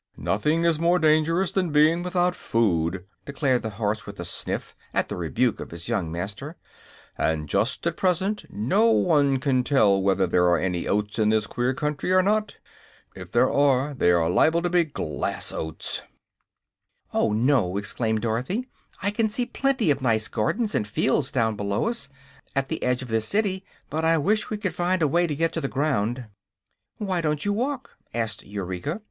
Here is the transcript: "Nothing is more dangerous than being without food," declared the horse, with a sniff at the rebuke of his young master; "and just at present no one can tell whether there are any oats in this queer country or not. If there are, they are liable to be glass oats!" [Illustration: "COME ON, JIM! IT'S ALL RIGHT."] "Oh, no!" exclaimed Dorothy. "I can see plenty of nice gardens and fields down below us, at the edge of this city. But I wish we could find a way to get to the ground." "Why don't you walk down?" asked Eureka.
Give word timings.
"Nothing 0.17 0.65
is 0.65 0.79
more 0.79 0.97
dangerous 0.97 1.51
than 1.51 1.69
being 1.69 2.01
without 2.01 2.33
food," 2.33 3.05
declared 3.23 3.61
the 3.61 3.69
horse, 3.77 4.07
with 4.07 4.19
a 4.19 4.25
sniff 4.25 4.75
at 4.95 5.09
the 5.09 5.15
rebuke 5.15 5.59
of 5.59 5.69
his 5.69 5.87
young 5.87 6.11
master; 6.11 6.55
"and 7.19 7.47
just 7.47 7.85
at 7.85 7.97
present 7.97 8.45
no 8.49 8.87
one 8.89 9.37
can 9.37 9.63
tell 9.63 10.01
whether 10.01 10.25
there 10.25 10.47
are 10.49 10.57
any 10.57 10.87
oats 10.87 11.19
in 11.19 11.29
this 11.29 11.45
queer 11.45 11.75
country 11.75 12.11
or 12.11 12.23
not. 12.23 12.57
If 13.13 13.31
there 13.31 13.51
are, 13.51 13.93
they 13.93 14.09
are 14.09 14.27
liable 14.27 14.63
to 14.63 14.71
be 14.71 14.85
glass 14.85 15.51
oats!" 15.51 16.01
[Illustration: 16.03 16.07
"COME 17.11 17.21
ON, 17.21 17.27
JIM! 17.27 17.29
IT'S 17.29 17.29
ALL 17.29 17.29
RIGHT."] 17.29 17.29
"Oh, 17.29 17.33
no!" 17.73 17.77
exclaimed 17.77 18.21
Dorothy. 18.21 18.67
"I 19.03 19.11
can 19.11 19.29
see 19.29 19.45
plenty 19.45 19.91
of 19.91 20.01
nice 20.01 20.27
gardens 20.27 20.73
and 20.73 20.87
fields 20.87 21.31
down 21.31 21.55
below 21.55 21.85
us, 21.87 22.09
at 22.55 22.69
the 22.69 22.81
edge 22.81 23.03
of 23.03 23.09
this 23.09 23.27
city. 23.27 23.63
But 23.91 24.03
I 24.03 24.17
wish 24.17 24.49
we 24.49 24.57
could 24.57 24.73
find 24.73 25.03
a 25.03 25.07
way 25.07 25.27
to 25.27 25.35
get 25.35 25.53
to 25.53 25.61
the 25.61 25.67
ground." 25.67 26.25
"Why 26.97 27.21
don't 27.21 27.45
you 27.45 27.53
walk 27.53 27.97
down?" 28.11 28.23
asked 28.23 28.43
Eureka. 28.43 28.99